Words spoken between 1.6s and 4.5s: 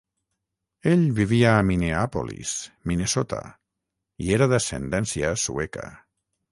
Minneapolis, Minnesota, i